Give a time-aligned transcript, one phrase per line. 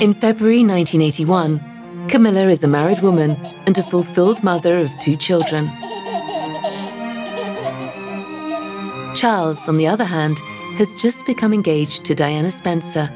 [0.00, 3.32] In February 1981, Camilla is a married woman
[3.66, 5.66] and a fulfilled mother of two children.
[9.16, 10.38] Charles, on the other hand,
[10.76, 13.10] has just become engaged to Diana Spencer,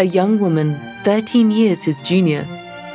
[0.00, 2.44] a young woman 13 years his junior,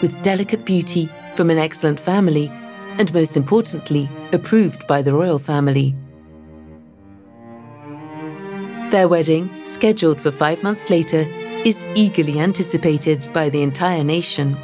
[0.02, 2.50] with delicate beauty from an excellent family,
[2.98, 5.96] and most importantly, approved by the royal family.
[8.92, 11.24] Their wedding, scheduled for five months later,
[11.66, 14.58] is eagerly anticipated by the entire nation.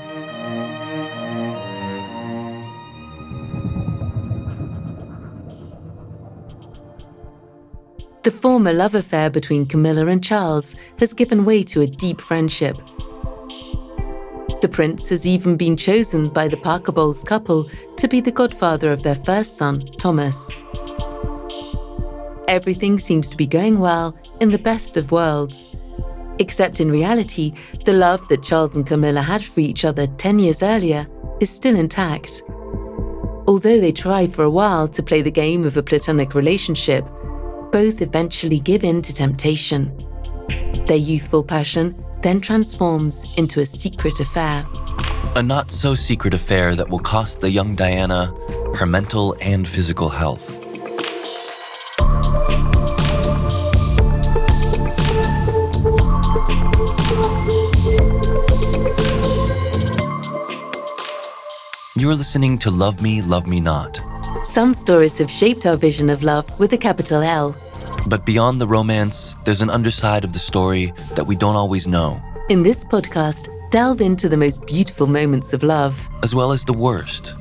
[8.24, 12.76] The former love affair between Camilla and Charles has given way to a deep friendship.
[14.62, 18.92] The prince has even been chosen by the Parker Bowles couple to be the godfather
[18.92, 20.60] of their first son, Thomas.
[22.48, 25.77] Everything seems to be going well in the best of worlds.
[26.40, 27.54] Except in reality,
[27.86, 31.08] the love that Charles and Camilla had for each other 10 years earlier
[31.40, 32.44] is still intact.
[33.48, 37.06] Although they try for a while to play the game of a platonic relationship,
[37.72, 39.92] both eventually give in to temptation.
[40.88, 44.66] Their youthful passion then transforms into a secret affair.
[45.36, 48.34] A not so secret affair that will cost the young Diana
[48.76, 50.67] her mental and physical health.
[61.98, 64.00] You're listening to Love Me, Love Me Not.
[64.46, 67.56] Some stories have shaped our vision of love with a capital L.
[68.08, 72.22] But beyond the romance, there's an underside of the story that we don't always know,
[72.50, 76.08] In this podcast, delve into the most beautiful moments of love.
[76.24, 77.36] as well as the worst.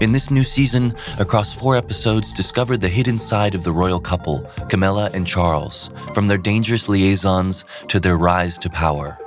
[0.00, 4.48] In this new season, across four episodes, discover the hidden side of the royal couple,
[4.68, 9.18] Camilla and Charles, from their dangerous liaisons to their rise to power.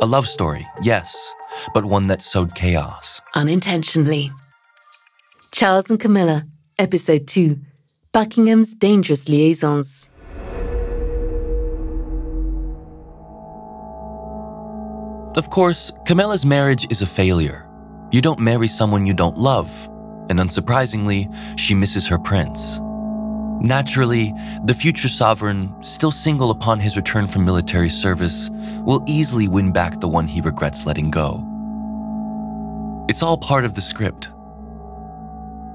[0.00, 1.34] A love story, yes,
[1.74, 3.20] but one that sowed chaos.
[3.34, 4.32] Unintentionally.
[5.52, 6.46] Charles and Camilla,
[6.78, 7.58] Episode 2
[8.12, 10.08] Buckingham's Dangerous Liaisons.
[15.36, 17.68] Of course, Camilla's marriage is a failure.
[18.10, 19.70] You don't marry someone you don't love,
[20.30, 22.80] and unsurprisingly, she misses her prince.
[23.60, 24.32] Naturally,
[24.64, 28.50] the future sovereign, still single upon his return from military service,
[28.84, 31.44] will easily win back the one he regrets letting go.
[33.08, 34.30] It's all part of the script.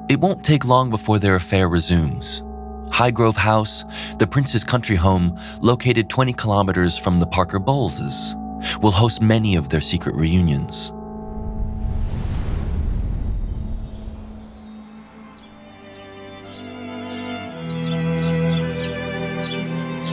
[0.08, 2.42] It won't take long before their affair resumes.
[2.88, 3.84] Highgrove House,
[4.18, 8.36] the prince's country home, located 20 kilometers from the Parker Bowleses,
[8.82, 10.94] will host many of their secret reunions.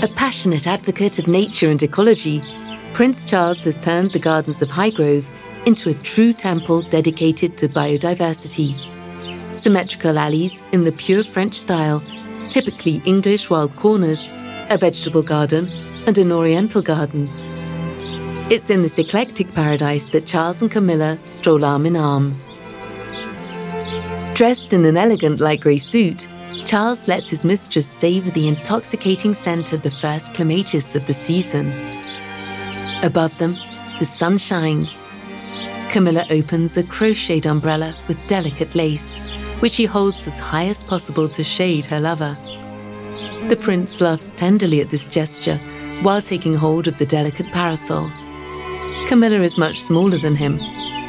[0.02, 2.42] A passionate advocate of nature and ecology,
[2.94, 5.28] Prince Charles has turned the gardens of Highgrove
[5.66, 8.74] into a true temple dedicated to biodiversity.
[9.54, 12.02] Symmetrical alleys in the pure French style,
[12.48, 14.30] typically English wild corners,
[14.70, 15.68] a vegetable garden,
[16.06, 17.28] and an oriental garden.
[18.50, 22.40] It's in this eclectic paradise that Charles and Camilla stroll arm in arm.
[24.32, 26.26] Dressed in an elegant light grey suit,
[26.70, 31.72] Charles lets his mistress savor the intoxicating scent of the first clematis of the season.
[33.02, 33.56] Above them,
[33.98, 35.08] the sun shines.
[35.90, 39.18] Camilla opens a crocheted umbrella with delicate lace,
[39.58, 42.36] which she holds as high as possible to shade her lover.
[43.48, 45.56] The prince laughs tenderly at this gesture
[46.02, 48.08] while taking hold of the delicate parasol.
[49.08, 50.60] Camilla is much smaller than him,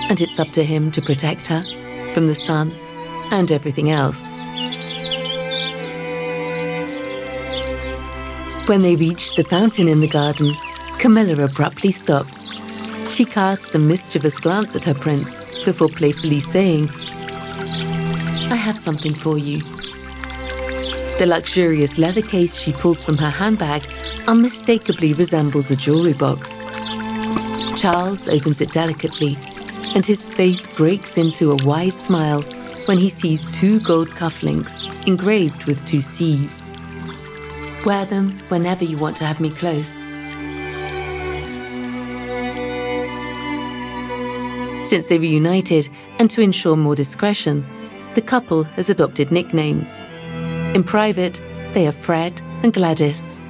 [0.10, 1.62] and it's up to him to protect her
[2.16, 2.74] from the sun
[3.30, 4.41] and everything else.
[8.72, 10.48] When they reach the fountain in the garden,
[10.98, 12.58] Camilla abruptly stops.
[13.14, 16.90] She casts a mischievous glance at her prince before playfully saying,
[18.50, 19.58] I have something for you.
[21.20, 23.84] The luxurious leather case she pulls from her handbag
[24.26, 26.66] unmistakably resembles a jewelry box.
[27.78, 29.36] Charles opens it delicately,
[29.96, 32.42] and his face breaks into a wide smile
[32.86, 36.72] when he sees two gold cufflinks engraved with two C's.
[37.86, 40.08] Wear them whenever you want to have me close.
[44.88, 45.90] Since they reunited,
[46.20, 47.66] and to ensure more discretion,
[48.14, 50.04] the couple has adopted nicknames.
[50.76, 51.42] In private,
[51.74, 53.42] they are Fred and Gladys.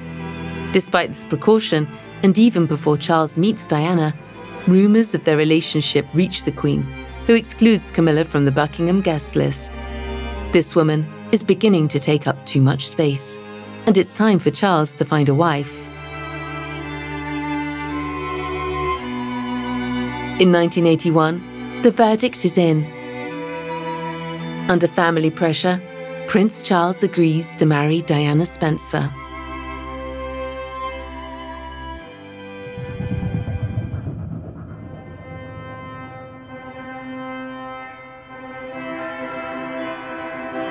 [0.72, 1.86] Despite this precaution,
[2.22, 4.14] and even before Charles meets Diana,
[4.66, 6.82] rumours of their relationship reach the Queen,
[7.26, 9.72] who excludes Camilla from the Buckingham guest list.
[10.52, 13.38] This woman is beginning to take up too much space,
[13.86, 15.86] and it's time for Charles to find a wife.
[20.40, 22.84] In 1981, the verdict is in.
[24.68, 25.80] Under family pressure,
[26.26, 29.12] Prince Charles agrees to marry Diana Spencer.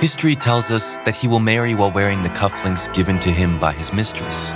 [0.01, 3.71] History tells us that he will marry while wearing the cufflinks given to him by
[3.71, 4.51] his mistress.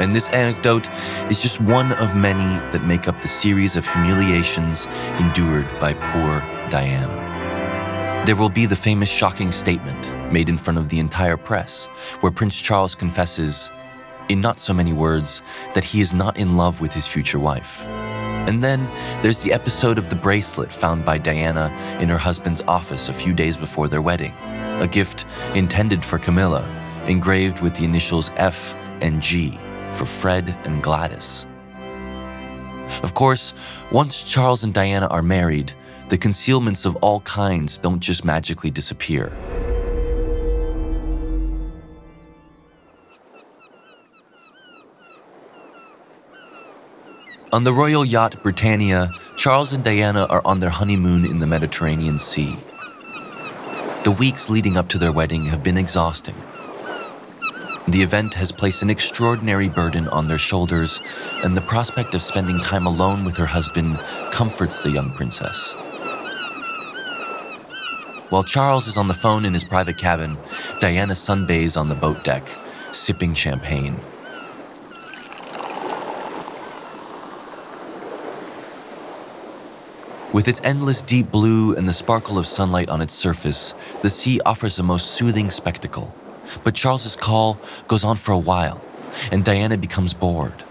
[0.00, 0.88] And this anecdote
[1.30, 4.86] is just one of many that make up the series of humiliations
[5.20, 6.40] endured by poor
[6.70, 8.24] Diana.
[8.26, 11.86] There will be the famous shocking statement made in front of the entire press,
[12.18, 13.70] where Prince Charles confesses,
[14.28, 15.40] in not so many words,
[15.74, 17.86] that he is not in love with his future wife.
[18.50, 18.90] And then
[19.22, 21.70] there's the episode of the bracelet found by Diana
[22.00, 24.34] in her husband's office a few days before their wedding,
[24.80, 25.24] a gift
[25.54, 26.66] intended for Camilla,
[27.06, 29.56] engraved with the initials F and G
[29.92, 31.46] for Fred and Gladys.
[33.04, 33.54] Of course,
[33.92, 35.72] once Charles and Diana are married,
[36.08, 39.30] the concealments of all kinds don't just magically disappear.
[47.52, 52.16] On the royal yacht Britannia, Charles and Diana are on their honeymoon in the Mediterranean
[52.16, 52.56] Sea.
[54.04, 56.36] The weeks leading up to their wedding have been exhausting.
[57.88, 61.00] The event has placed an extraordinary burden on their shoulders,
[61.42, 63.98] and the prospect of spending time alone with her husband
[64.30, 65.72] comforts the young princess.
[68.28, 70.38] While Charles is on the phone in his private cabin,
[70.78, 72.48] Diana sunbathes on the boat deck,
[72.92, 73.98] sipping champagne.
[80.32, 84.40] With its endless deep blue and the sparkle of sunlight on its surface, the sea
[84.46, 86.14] offers a most soothing spectacle.
[86.62, 88.80] But Charles's call goes on for a while,
[89.32, 90.62] and Diana becomes bored.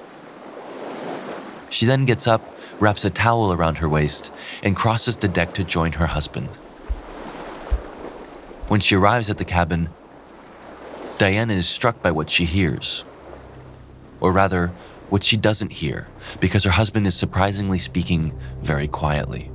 [1.70, 2.42] She then gets up,
[2.80, 4.32] wraps a towel around her waist,
[4.64, 6.48] and crosses the deck to join her husband.
[8.70, 9.90] When she arrives at the cabin,
[11.18, 13.04] Diana is struck by what she hears.
[14.22, 14.72] Or rather,
[15.10, 16.08] what she doesn't hear,
[16.40, 19.52] because her husband is surprisingly speaking very quietly.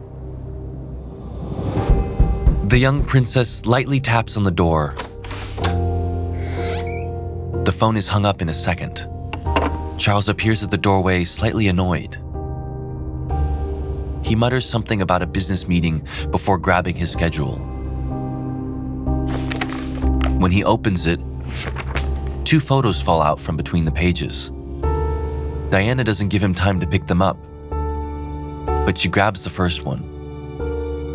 [2.64, 4.94] The young princess lightly taps on the door.
[7.64, 9.08] The phone is hung up in a second.
[9.96, 12.18] Charles appears at the doorway, slightly annoyed.
[14.25, 17.56] He mutters something about a business meeting before grabbing his schedule.
[20.38, 21.20] When he opens it,
[22.44, 24.50] two photos fall out from between the pages.
[25.75, 27.37] Diana doesn't give him time to pick them up,
[28.87, 30.04] but she grabs the first one.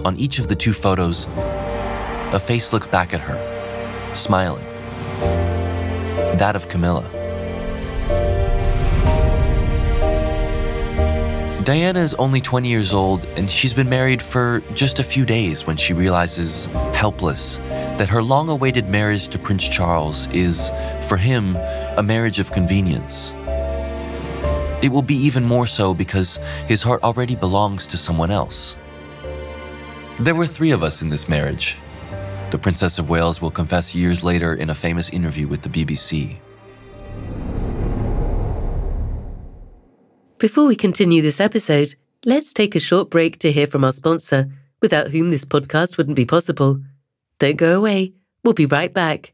[0.03, 1.27] On each of the two photos,
[2.33, 3.39] a face looks back at her,
[4.15, 4.65] smiling.
[6.37, 7.09] That of Camilla.
[11.63, 15.65] Diana is only 20 years old and she's been married for just a few days
[15.65, 17.59] when she realizes, helpless,
[17.97, 20.69] that her long awaited marriage to Prince Charles is,
[21.07, 21.55] for him,
[21.95, 23.33] a marriage of convenience.
[24.81, 28.77] It will be even more so because his heart already belongs to someone else.
[30.19, 31.77] There were three of us in this marriage.
[32.51, 36.37] The Princess of Wales will confess years later in a famous interview with the BBC.
[40.39, 41.95] Before we continue this episode,
[42.25, 44.49] let's take a short break to hear from our sponsor,
[44.81, 46.79] without whom this podcast wouldn't be possible.
[47.39, 48.13] Don't go away.
[48.43, 49.33] We'll be right back.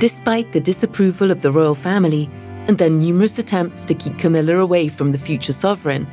[0.00, 2.30] Despite the disapproval of the royal family
[2.66, 6.06] and their numerous attempts to keep Camilla away from the future sovereign,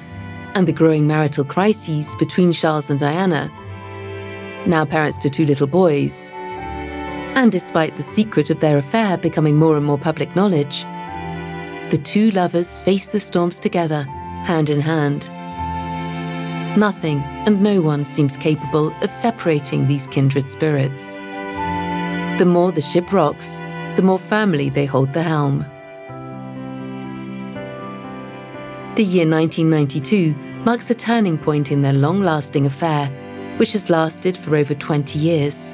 [0.55, 3.49] and the growing marital crises between Charles and Diana,
[4.65, 9.77] now parents to two little boys, and despite the secret of their affair becoming more
[9.77, 10.83] and more public knowledge,
[11.89, 14.03] the two lovers face the storms together,
[14.43, 15.29] hand in hand.
[16.77, 21.13] Nothing and no one seems capable of separating these kindred spirits.
[22.37, 23.61] The more the ship rocks,
[23.97, 25.65] the more firmly they hold the helm.
[28.95, 33.07] The year 1992 marks a turning point in their long lasting affair,
[33.57, 35.73] which has lasted for over 20 years.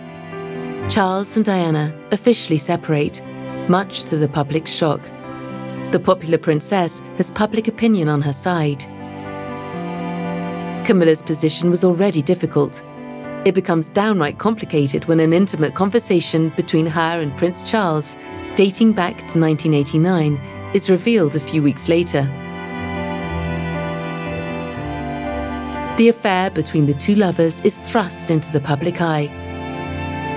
[0.89, 3.21] Charles and Diana officially separate,
[3.67, 5.01] much to the public's shock.
[5.91, 8.83] The popular princess has public opinion on her side.
[10.85, 12.83] Camilla's position was already difficult
[13.45, 18.17] it becomes downright complicated when an intimate conversation between her and Prince Charles,
[18.55, 20.39] dating back to 1989,
[20.73, 22.23] is revealed a few weeks later.
[25.97, 29.27] The affair between the two lovers is thrust into the public eye.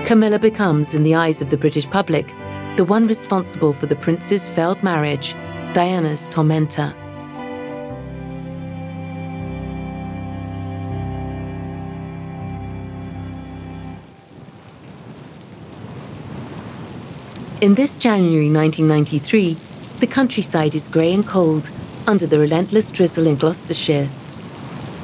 [0.05, 2.27] Camilla becomes, in the eyes of the British public,
[2.75, 5.33] the one responsible for the prince's failed marriage,
[5.73, 6.93] Diana's tormentor.
[17.59, 19.57] In this January 1993,
[19.99, 21.71] the countryside is grey and cold
[22.05, 24.09] under the relentless drizzle in Gloucestershire.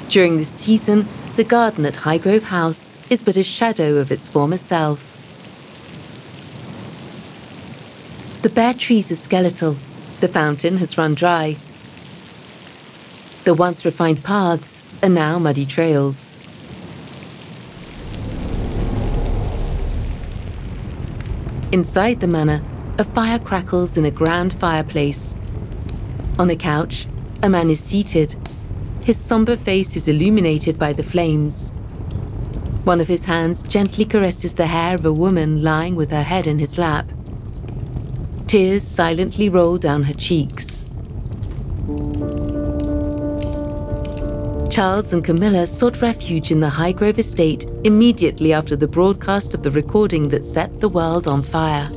[0.09, 4.57] During this season, the garden at Highgrove House is but a shadow of its former
[4.57, 5.09] self.
[8.43, 9.77] The bare trees are skeletal,
[10.19, 11.57] the fountain has run dry.
[13.45, 16.32] The once refined paths are now muddy trails.
[21.73, 22.61] Inside the manor,
[22.99, 25.35] a fire crackles in a grand fireplace.
[26.37, 27.07] On a couch,
[27.41, 28.35] a man is seated.
[29.03, 31.71] His somber face is illuminated by the flames.
[32.83, 36.45] One of his hands gently caresses the hair of a woman lying with her head
[36.45, 37.11] in his lap.
[38.45, 40.85] Tears silently roll down her cheeks.
[44.73, 49.69] Charles and Camilla sought refuge in the Highgrove estate immediately after the broadcast of the
[49.69, 51.87] recording that set the world on fire.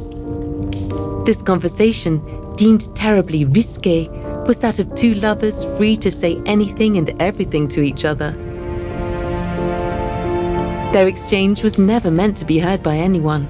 [1.25, 2.21] This conversation,
[2.52, 4.09] deemed terribly risque,
[4.47, 8.33] was that of two lovers free to say anything and everything to each other.
[10.92, 13.47] Their exchange was never meant to be heard by anyone.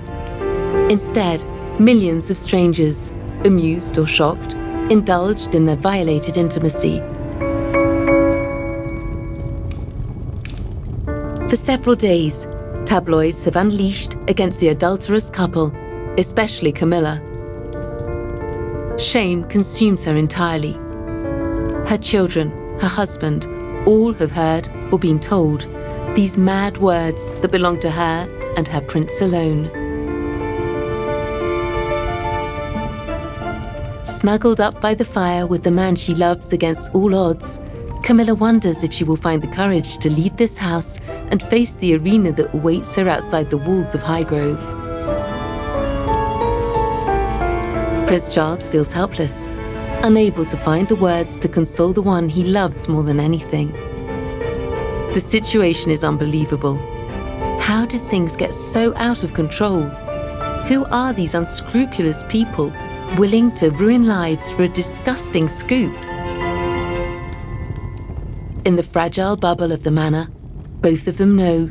[0.89, 1.45] Instead,
[1.81, 3.11] millions of strangers,
[3.45, 4.53] amused or shocked,
[4.89, 7.03] indulged in their violated intimacy
[11.49, 12.49] For several days,
[12.87, 15.73] tabloids have unleashed against the adulterous couple,
[16.19, 17.23] especially Camilla.
[18.99, 20.73] Shame consumes her entirely.
[21.89, 22.51] Her children,
[22.81, 23.47] her husband,
[23.87, 25.69] all have heard or been told
[26.17, 29.71] these mad words that belong to her and her prince alone.
[34.05, 37.61] Smuggled up by the fire with the man she loves against all odds,
[38.07, 41.01] Camilla wonders if she will find the courage to leave this house
[41.33, 44.63] and face the arena that awaits her outside the walls of Highgrove.
[48.07, 49.47] Prince Charles feels helpless,
[50.05, 53.73] unable to find the words to console the one he loves more than anything.
[55.13, 56.77] The situation is unbelievable.
[57.59, 59.83] How did things get so out of control?
[60.69, 62.73] Who are these unscrupulous people
[63.19, 65.93] willing to ruin lives for a disgusting scoop?
[68.67, 70.27] In the fragile bubble of the manor,
[70.81, 71.71] both of them know,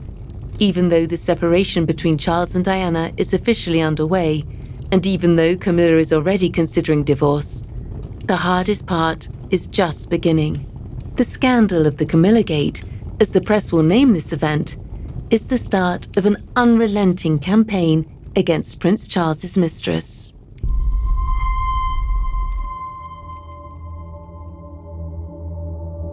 [0.60, 4.46] even though the separation between Charles and Diana is officially underway,
[4.92, 7.64] And even though Camilla is already considering divorce,
[8.26, 10.66] the hardest part is just beginning.
[11.18, 12.84] The scandal of the Camilla Gate,
[13.20, 14.78] as the press will name this event,
[15.32, 20.34] is the start of an unrelenting campaign against Prince Charles's mistress.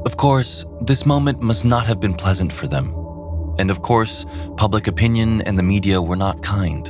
[0.04, 2.94] Of course, this moment must not have been pleasant for them.
[3.58, 6.84] And of course, public opinion and the media were not kind.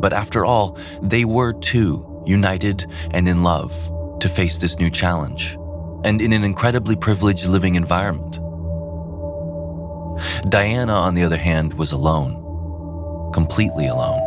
[0.00, 3.72] But after all, they were too united and in love
[4.20, 5.56] to face this new challenge,
[6.04, 8.40] and in an incredibly privileged living environment.
[10.50, 12.34] Diana, on the other hand, was alone,
[13.32, 14.20] completely alone.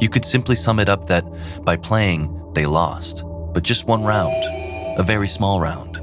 [0.00, 1.24] You could simply sum it up that
[1.64, 4.34] by playing, they lost, but just one round,
[4.98, 6.00] a very small round.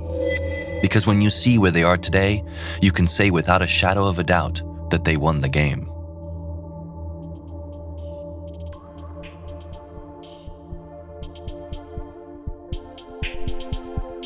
[0.82, 2.44] Because when you see where they are today,
[2.82, 5.92] you can say without a shadow of a doubt that they won the game.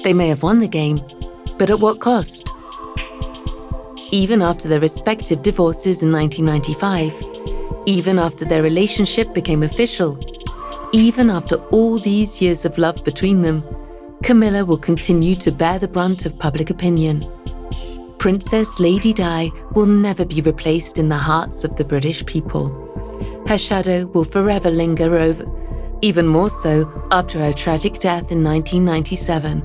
[0.03, 1.01] They may have won the game,
[1.57, 2.51] but at what cost?
[4.11, 10.17] Even after their respective divorces in 1995, even after their relationship became official,
[10.93, 13.63] even after all these years of love between them,
[14.23, 17.25] Camilla will continue to bear the brunt of public opinion.
[18.19, 22.67] Princess Lady Di will never be replaced in the hearts of the British people.
[23.47, 25.45] Her shadow will forever linger over,
[26.01, 29.63] even more so after her tragic death in 1997.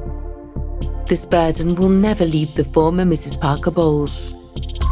[1.09, 3.39] This burden will never leave the former Mrs.
[3.39, 4.33] Parker Bowles.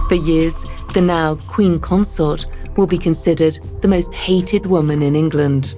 [0.08, 5.74] For years, the now Queen Consort will be considered the most hated woman in England.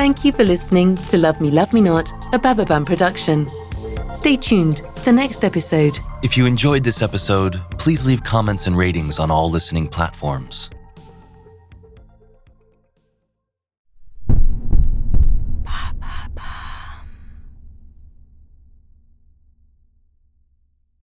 [0.00, 3.46] Thank you for listening to Love Me, Love Me Not, a Bababam production.
[4.14, 5.98] Stay tuned for the next episode.
[6.22, 10.70] If you enjoyed this episode, please leave comments and ratings on all listening platforms.